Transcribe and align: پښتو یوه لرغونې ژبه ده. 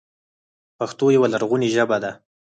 پښتو 0.77 1.05
یوه 1.15 1.27
لرغونې 1.33 1.67
ژبه 1.75 1.97
ده. 2.03 2.11